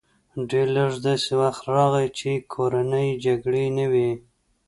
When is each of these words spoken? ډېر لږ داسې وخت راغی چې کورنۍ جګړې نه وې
ډېر 0.49 0.67
لږ 0.77 0.91
داسې 1.07 1.31
وخت 1.41 1.61
راغی 1.75 2.07
چې 2.17 2.29
کورنۍ 2.53 3.09
جګړې 3.25 3.65
نه 3.77 3.85
وې 3.91 4.09